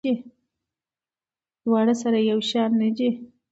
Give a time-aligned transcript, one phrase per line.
[1.63, 3.09] دواړه سره یو شان نه دي.